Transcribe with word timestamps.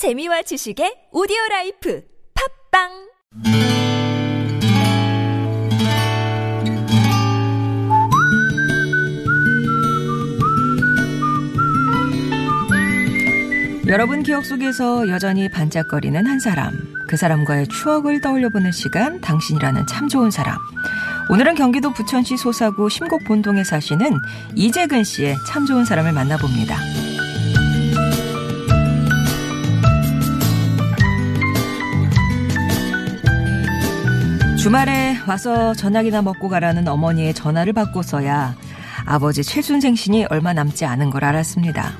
재미와 0.00 0.40
지식의 0.40 1.12
오디오 1.12 1.36
라이프 1.50 2.02
팟빵 2.72 2.88
여러분 13.88 14.22
기억 14.22 14.46
속에서 14.46 15.06
여전히 15.10 15.50
반짝거리는 15.50 16.26
한 16.26 16.40
사람. 16.40 16.72
그 17.06 17.18
사람과의 17.18 17.68
추억을 17.68 18.22
떠올려보는 18.22 18.72
시간, 18.72 19.20
당신이라는 19.20 19.86
참 19.86 20.08
좋은 20.08 20.30
사람. 20.30 20.56
오늘은 21.28 21.56
경기도 21.56 21.92
부천시 21.92 22.38
소사구 22.38 22.88
심곡 22.88 23.24
본동에 23.24 23.64
사시는 23.64 24.16
이재근 24.56 25.04
씨의 25.04 25.36
참 25.46 25.66
좋은 25.66 25.84
사람을 25.84 26.12
만나봅니다. 26.12 27.09
주말에 34.60 35.16
와서 35.26 35.72
저녁이나 35.72 36.20
먹고 36.20 36.50
가라는 36.50 36.86
어머니의 36.86 37.32
전화를 37.32 37.72
받고서야 37.72 38.54
아버지 39.06 39.42
칠순생신이 39.42 40.26
얼마 40.28 40.52
남지 40.52 40.84
않은 40.84 41.08
걸 41.08 41.24
알았습니다. 41.24 41.92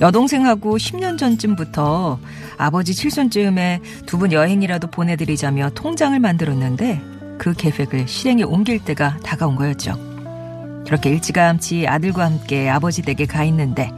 여동생하고 0.00 0.78
10년 0.78 1.18
전쯤부터 1.18 2.18
아버지 2.56 2.94
칠순쯤에 2.94 3.80
두 4.06 4.16
분 4.16 4.32
여행이라도 4.32 4.88
보내드리자며 4.88 5.70
통장을 5.74 6.18
만들었는데 6.18 7.02
그 7.36 7.52
계획을 7.52 8.08
실행에 8.08 8.42
옮길 8.42 8.82
때가 8.82 9.18
다가온 9.22 9.54
거였죠. 9.56 9.98
그렇게 10.86 11.10
일찌감치 11.10 11.86
아들과 11.86 12.24
함께 12.24 12.70
아버지 12.70 13.02
댁에 13.02 13.26
가 13.26 13.44
있는데 13.44 13.92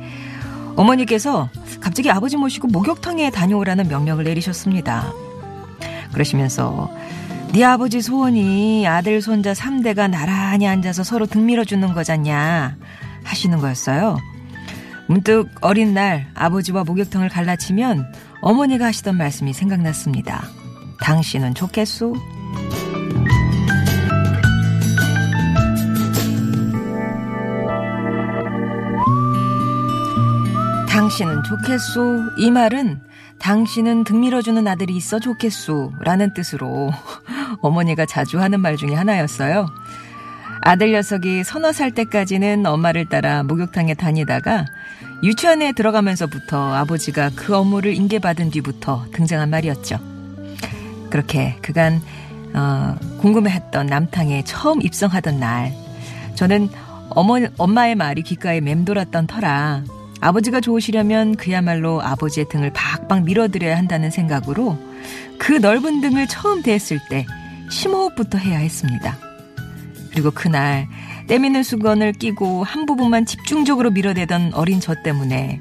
어머니께서 0.74 1.48
갑자기 1.80 2.10
아버지 2.10 2.37
모시고 2.37 2.66
목욕탕에 2.68 3.30
다녀오라는 3.30 3.87
명령을 3.87 4.24
내리셨습니다. 4.24 5.12
그러시면서 6.12 6.90
네 7.52 7.65
아버지 7.65 8.02
소원이 8.02 8.87
아들 8.87 9.23
손자 9.23 9.52
3대가 9.52 10.09
나란히 10.09 10.68
앉아서 10.68 11.02
서로 11.02 11.27
등 11.27 11.46
밀어주는 11.46 11.93
거잖냐 11.95 12.77
하시는 13.24 13.59
거였어요. 13.59 14.18
문득 15.07 15.49
어린 15.63 15.95
날 15.95 16.30
아버지와 16.35 16.85
목욕탕을 16.85 17.30
갈라치면 17.30 18.13
어머니가 18.43 18.87
하시던 18.87 19.16
말씀이 19.16 19.54
생각났습니다. 19.54 20.45
당신은 21.01 21.54
좋겠소? 21.54 22.15
당신은 30.88 31.43
좋겠소? 31.45 32.21
이 32.37 32.51
말은 32.51 33.01
당신은 33.38 34.04
등 34.04 34.21
밀어주는 34.21 34.66
아들이 34.66 34.96
있어 34.96 35.19
좋겠소? 35.21 35.93
라는 36.01 36.35
뜻으로 36.35 36.91
어머니가 37.60 38.07
자주 38.07 38.41
하는 38.41 38.60
말 38.60 38.77
중에 38.77 38.95
하나였어요. 38.95 39.66
아들 40.60 40.93
녀석이 40.93 41.45
서너 41.45 41.73
살 41.73 41.93
때까지는 41.93 42.66
엄마를 42.66 43.07
따라 43.07 43.43
목욕탕에 43.43 43.95
다니다가 43.95 44.66
유치원에 45.23 45.73
들어가면서부터 45.73 46.74
아버지가 46.74 47.30
그 47.35 47.57
업무를 47.57 47.95
인계받은 47.95 48.51
뒤부터 48.51 49.07
등장한 49.13 49.51
말이었죠. 49.51 49.99
그렇게 51.10 51.57
그간 51.63 52.01
어, 52.54 52.96
궁금해했던 53.21 53.87
남탕에 53.87 54.45
처음 54.45 54.82
입성하던 54.82 55.38
날 55.38 55.73
저는 56.35 56.69
어머, 57.10 57.38
엄마의 57.57 57.95
말이 57.95 58.23
귓가에 58.23 58.60
맴돌았던 58.60 59.26
터라 59.26 59.85
아버지가 60.21 60.60
좋으시려면 60.60 61.37
그야말로 61.37 62.02
아버지의 62.02 62.49
등을 62.49 62.73
박박 62.73 63.24
밀어드려야 63.24 63.76
한다는 63.76 64.10
생각으로 64.10 64.78
그 65.38 65.53
넓은 65.53 66.00
등을 66.00 66.26
처음 66.26 66.62
대했을 66.62 66.99
때 67.09 67.26
심호흡부터 67.71 68.38
해야 68.38 68.59
했습니다. 68.59 69.19
그리고 70.11 70.31
그날 70.31 70.88
때미는 71.26 71.62
수건을 71.62 72.12
끼고 72.12 72.65
한 72.65 72.87
부분만 72.87 73.26
집중적으로 73.26 73.91
밀어대던 73.91 74.54
어린 74.54 74.81
저 74.81 74.94
때문에 75.03 75.60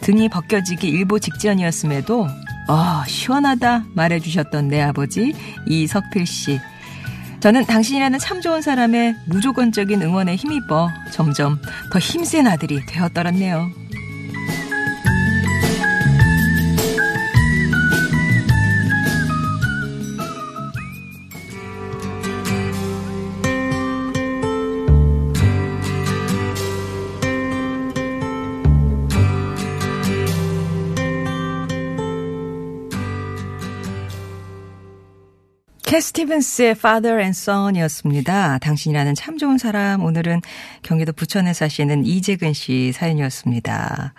등이 0.00 0.28
벗겨지기 0.28 0.88
일보 0.88 1.18
직전이었음에도 1.18 2.26
어, 2.68 3.04
시원하다 3.06 3.84
말해주셨던 3.94 4.68
내 4.68 4.80
아버지 4.80 5.34
이석필 5.66 6.26
씨. 6.26 6.60
저는 7.40 7.66
당신이라는 7.66 8.18
참 8.18 8.40
좋은 8.40 8.62
사람의 8.62 9.16
무조건적인 9.26 10.00
응원에 10.00 10.34
힘입어 10.34 10.88
점점 11.10 11.60
더 11.92 11.98
힘센 11.98 12.46
아들이 12.46 12.84
되었더랬네요. 12.86 13.70
캐 35.94 36.00
스티븐스의 36.00 36.70
Father 36.72 37.20
and 37.20 37.38
Son이었습니다. 37.38 38.58
당신이라는 38.58 39.14
참 39.14 39.38
좋은 39.38 39.58
사람. 39.58 40.02
오늘은 40.02 40.40
경기도 40.82 41.12
부천에 41.12 41.52
사시는 41.52 42.04
이재근 42.04 42.52
씨 42.52 42.90
사연이었습니다. 42.90 44.12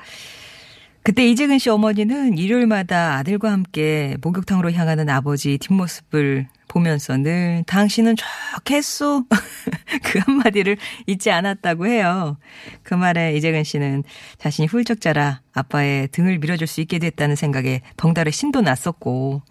그때 1.04 1.28
이재근 1.28 1.60
씨 1.60 1.70
어머니는 1.70 2.38
일요일마다 2.38 3.16
아들과 3.16 3.52
함께 3.52 4.16
목욕탕으로 4.22 4.72
향하는 4.72 5.10
아버지 5.10 5.58
뒷모습을 5.58 6.48
보면서 6.76 7.16
늘 7.16 7.64
당신은 7.68 8.16
좋겠소 8.18 9.24
그 10.04 10.20
한마디를 10.20 10.76
잊지 11.08 11.32
않았다고 11.32 11.88
해요. 11.88 12.38
그 12.84 12.94
말에 12.94 13.36
이재근 13.38 13.64
씨는 13.64 14.04
자신이 14.40 14.68
훌쩍 14.68 15.00
자라 15.00 15.42
아빠의 15.54 16.10
등을 16.10 16.40
밀어줄 16.40 16.68
수 16.68 16.82
있게 16.82 17.00
됐다는 17.00 17.38
생각에 17.38 17.80
덩달아 17.96 18.30
신도 18.30 18.60
났었고 18.60 19.42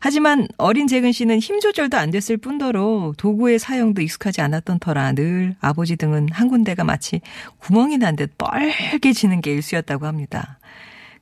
하지만 0.00 0.48
어린 0.58 0.86
재근 0.86 1.12
씨는 1.12 1.38
힘 1.38 1.60
조절도 1.60 1.96
안 1.96 2.10
됐을 2.10 2.36
뿐더러 2.36 3.14
도구의 3.16 3.58
사용도 3.58 4.02
익숙하지 4.02 4.42
않았던 4.42 4.78
터라 4.78 5.12
늘 5.12 5.56
아버지 5.60 5.96
등은 5.96 6.28
한 6.30 6.48
군데가 6.48 6.84
마치 6.84 7.20
구멍이 7.58 7.96
난 7.98 8.16
듯 8.16 8.38
뻘개지는 8.38 9.42
게 9.42 9.52
일수였다고 9.52 10.06
합니다. 10.06 10.58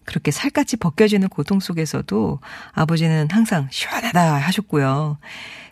그렇게 0.04 0.30
살갗이 0.30 0.76
벗겨지는 0.76 1.28
고통 1.28 1.60
속에서도 1.60 2.40
아버지는 2.72 3.28
항상 3.30 3.68
시원하다 3.70 4.36
하셨고요. 4.36 5.18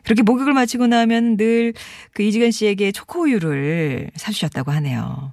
그렇게 0.04 0.22
목욕을 0.22 0.52
마치고 0.52 0.86
나면 0.88 1.36
늘 1.36 1.72
그 2.14 2.22
이지근 2.22 2.50
씨에게 2.50 2.92
초코우유를 2.92 4.10
사주셨다고 4.16 4.70
하네요. 4.72 5.32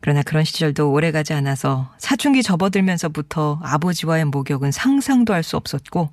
그러나 0.00 0.22
그런 0.22 0.44
시절도 0.44 0.92
오래 0.92 1.10
가지 1.10 1.32
않아서 1.32 1.90
사춘기 1.98 2.42
접어들면서부터 2.42 3.60
아버지와의 3.62 4.26
목욕은 4.26 4.70
상상도 4.72 5.32
할 5.34 5.42
수 5.42 5.56
없었고 5.56 6.10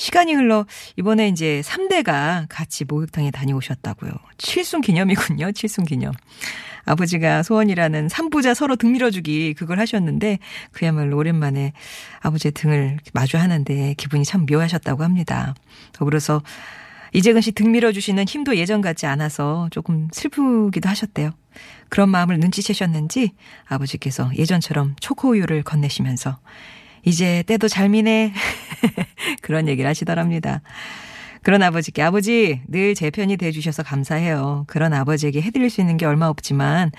시간이 0.00 0.32
흘러 0.32 0.64
이번에 0.96 1.28
이제 1.28 1.60
3대가 1.62 2.46
같이 2.48 2.86
목욕탕에 2.86 3.30
다녀오셨다고요. 3.30 4.10
칠순 4.38 4.80
기념이군요. 4.80 5.52
칠순 5.52 5.84
기념. 5.84 6.14
아버지가 6.86 7.42
소원이라는 7.42 8.08
삼부자 8.08 8.54
서로 8.54 8.76
등 8.76 8.92
밀어주기 8.92 9.52
그걸 9.52 9.78
하셨는데 9.78 10.38
그야말로 10.72 11.18
오랜만에 11.18 11.74
아버지의 12.20 12.52
등을 12.52 12.96
마주하는데 13.12 13.94
기분이 13.98 14.24
참 14.24 14.46
묘하셨다고 14.48 15.04
합니다. 15.04 15.54
더불어서 15.92 16.42
이재근 17.12 17.42
씨 17.42 17.52
등 17.52 17.70
밀어주시는 17.70 18.24
힘도 18.26 18.56
예전 18.56 18.80
같지 18.80 19.04
않아서 19.04 19.68
조금 19.70 20.08
슬프기도 20.12 20.88
하셨대요. 20.88 21.32
그런 21.90 22.08
마음을 22.08 22.38
눈치채셨는지 22.38 23.32
아버지께서 23.66 24.30
예전처럼 24.34 24.96
초코우유를 24.98 25.62
건네시면서 25.62 26.38
이제 27.04 27.42
때도 27.46 27.68
잘 27.68 27.88
미네. 27.88 28.32
그런 29.42 29.68
얘기를 29.68 29.88
하시더랍니다. 29.88 30.62
그런 31.42 31.62
아버지께 31.62 32.02
아버지 32.02 32.60
늘 32.68 32.94
제 32.94 33.10
편이 33.10 33.36
돼주셔서 33.38 33.82
감사해요. 33.82 34.64
그런 34.66 34.92
아버지에게 34.92 35.40
해드릴 35.42 35.70
수 35.70 35.80
있는 35.80 35.96
게 35.96 36.04
얼마 36.06 36.26
없지만 36.26 36.90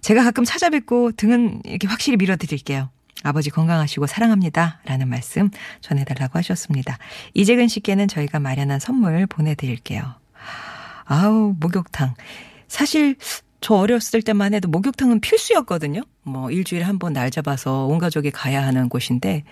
제가 0.00 0.22
가끔 0.24 0.44
찾아뵙고 0.44 1.12
등은 1.12 1.62
이렇게 1.64 1.86
확실히 1.88 2.16
밀어드릴게요. 2.16 2.90
아버지 3.24 3.50
건강하시고 3.50 4.06
사랑합니다. 4.06 4.80
라는 4.84 5.08
말씀 5.08 5.50
전해달라고 5.80 6.38
하셨습니다. 6.38 6.98
이재근 7.34 7.68
씨께는 7.68 8.08
저희가 8.08 8.40
마련한 8.40 8.80
선물 8.80 9.26
보내드릴게요. 9.26 10.14
아우, 11.04 11.54
목욕탕. 11.60 12.14
사실 12.68 13.16
저 13.62 13.74
어렸을 13.74 14.20
때만 14.22 14.54
해도 14.54 14.68
목욕탕은 14.68 15.20
필수였거든요. 15.20 16.02
뭐 16.24 16.50
일주일에 16.50 16.84
한 16.84 16.98
번 16.98 17.12
날 17.14 17.30
잡아서 17.30 17.86
온 17.86 17.98
가족이 17.98 18.30
가야 18.30 18.64
하는 18.66 18.88
곳인데 18.88 19.44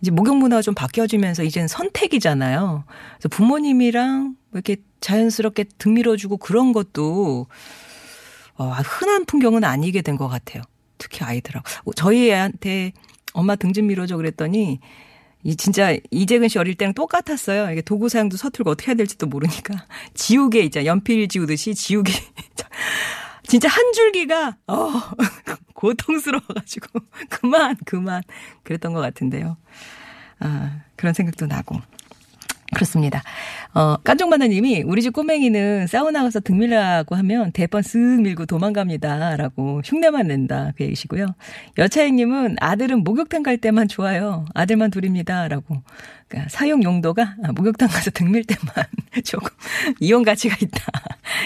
이제 0.00 0.10
목욕 0.10 0.36
문화가 0.38 0.62
좀 0.62 0.74
바뀌어지면서 0.74 1.42
이제는 1.42 1.68
선택이잖아요. 1.68 2.84
그래서 3.18 3.28
부모님이랑 3.28 4.36
이렇게 4.52 4.76
자연스럽게 5.00 5.64
등 5.78 5.94
밀어주고 5.94 6.36
그런 6.38 6.72
것도 6.72 7.46
어, 8.56 8.64
흔한 8.70 9.24
풍경은 9.26 9.64
아니게 9.64 10.00
된 10.02 10.16
것 10.16 10.28
같아요. 10.28 10.62
특히 10.98 11.24
아이들하고. 11.24 11.92
저희 11.94 12.30
애한테 12.30 12.92
엄마 13.34 13.56
등 13.56 13.72
좀 13.72 13.86
밀어줘 13.88 14.16
그랬더니 14.16 14.80
이 15.42 15.56
진짜 15.56 15.94
이재근 16.10 16.48
씨 16.48 16.58
어릴 16.58 16.74
때랑 16.76 16.94
똑같았어요. 16.94 17.70
이게 17.70 17.82
도구 17.82 18.08
사용도 18.08 18.36
서툴고 18.36 18.70
어떻게 18.70 18.88
해야 18.90 18.96
될지도 18.96 19.26
모르니까 19.26 19.86
지우개 20.14 20.60
있잖아. 20.60 20.86
연필 20.86 21.26
지우듯이 21.28 21.74
지우개 21.74 22.12
진짜 23.46 23.68
한 23.68 23.92
줄기가 23.92 24.56
어 24.66 24.90
고통스러워가지고 25.74 27.00
그만 27.30 27.76
그만 27.84 28.22
그랬던 28.64 28.92
것 28.92 29.00
같은데요. 29.00 29.56
아 30.40 30.80
그런 30.96 31.14
생각도 31.14 31.46
나고. 31.46 31.80
그렇습니다. 32.74 33.22
어, 33.74 33.96
깐종바나님이 34.02 34.82
우리 34.86 35.00
집 35.00 35.12
꼬맹이는 35.12 35.86
사우나 35.86 36.24
가서 36.24 36.40
등 36.40 36.58
밀라고 36.58 37.14
하면 37.14 37.52
대번 37.52 37.82
쓱 37.82 38.22
밀고 38.22 38.46
도망갑니다. 38.46 39.36
라고 39.36 39.80
흉내만 39.84 40.26
낸다. 40.26 40.72
그 40.76 40.82
얘기시고요. 40.84 41.26
여차행님은 41.78 42.56
아들은 42.60 43.04
목욕탕 43.04 43.44
갈 43.44 43.56
때만 43.56 43.86
좋아요. 43.86 44.46
아들만 44.52 44.90
둘입니다. 44.90 45.46
라고. 45.46 45.80
그러니까 46.28 46.48
사용 46.50 46.82
용도가 46.82 47.36
목욕탕 47.54 47.88
가서 47.88 48.10
등 48.10 48.32
밀 48.32 48.44
때만 48.44 48.84
조금 49.24 49.48
이용 50.00 50.24
가치가 50.24 50.56
있다. 50.60 50.80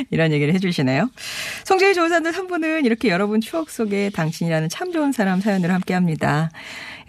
이런 0.11 0.32
얘기를 0.32 0.55
해주시네요. 0.55 1.11
송재희 1.64 1.94
조사들 1.94 2.32
3부는 2.32 2.85
이렇게 2.85 3.08
여러분 3.08 3.41
추억 3.41 3.70
속에 3.70 4.11
당신이라는 4.11 4.69
참 4.69 4.93
좋은 4.93 5.12
사람 5.12 5.41
사연을 5.41 5.73
함께 5.73 5.94
합니다. 5.94 6.50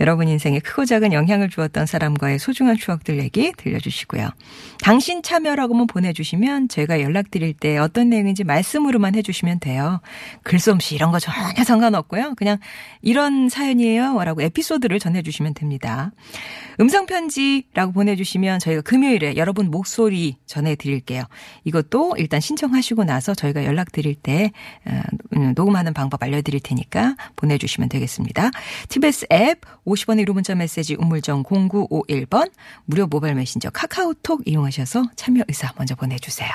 여러분 0.02 0.28
인생에 0.28 0.58
크고 0.58 0.86
작은 0.86 1.14
영향을 1.14 1.48
주었던 1.52 1.86
사람과의 1.86 2.40
소중한 2.40 2.76
추억들 2.76 3.20
얘기 3.20 3.54
들려주시고요. 3.56 4.32
당신 4.82 5.22
참여라고만 5.22 5.86
보내주시면 5.86 6.70
저희가 6.70 7.02
연락드릴 7.02 7.54
때 7.54 7.78
어떤 7.78 8.10
내용인지 8.10 8.44
말씀으로만 8.44 9.14
해주시면 9.14 9.60
돼요. 9.60 10.02
글솜씨 10.42 10.96
이런 10.96 11.12
거 11.12 11.20
전혀 11.20 11.64
상관없고요. 11.64 12.34
그냥 12.36 12.58
이런 13.04 13.48
사연이에요. 13.48 14.24
라고 14.24 14.42
에피소드를 14.42 15.00
전해주시면 15.00 15.54
됩니다. 15.54 16.12
음성편지라고 16.80 17.92
보내주시면 17.92 18.58
저희가 18.58 18.82
금요일에 18.82 19.36
여러분 19.38 19.70
목소리 19.70 20.38
전해드릴게요. 20.48 21.26
이것도 21.64 22.16
일단 22.18 22.40
신청하시고 22.40 23.04
나서 23.04 23.36
저희가 23.36 23.66
연락드릴 23.66 24.16
때 24.16 24.52
어, 24.88 25.00
음, 25.36 25.54
녹음하는 25.56 25.94
방법 25.94 26.24
알려드릴 26.24 26.60
테니까 26.60 27.16
보내주시면 27.36 27.88
되겠습니다. 27.90 28.50
TBS 28.90 29.28
앱 29.32 29.62
50원의 29.92 30.26
1호 30.26 30.34
문자 30.34 30.56
메시지 30.56 30.96
우물정 30.96 31.44
0951번 31.44 32.52
무료 32.86 33.08
모바일 33.08 33.36
메신저 33.36 33.70
카카오톡 33.72 34.42
이용하셔서 34.46 35.04
참여 35.16 35.44
의사 35.48 35.74
먼저 35.78 35.96
보내주세요. 35.96 36.50